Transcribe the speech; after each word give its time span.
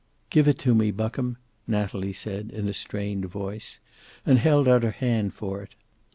"Give 0.31 0.47
it 0.47 0.57
to 0.61 0.73
me, 0.73 0.89
Buckham," 0.91 1.35
Natalie 1.67 2.11
said, 2.11 2.49
in 2.49 2.67
a 2.67 2.73
strained 2.73 3.25
voice. 3.25 3.77
And 4.25 4.39
held 4.39 4.67
out 4.67 4.81
her 4.81 4.89
hand 4.89 5.35
for 5.35 5.61
it. 5.61 5.75